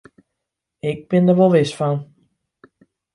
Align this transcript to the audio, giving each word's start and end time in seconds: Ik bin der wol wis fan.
Ik 0.91 0.99
bin 1.09 1.23
der 1.27 1.37
wol 1.39 1.53
wis 1.55 1.71
fan. 1.79 1.97